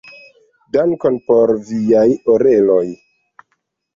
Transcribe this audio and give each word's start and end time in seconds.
Dankon 0.77 1.19
por 1.27 1.53
Viaj 1.67 2.07
oreloj. 2.37 2.83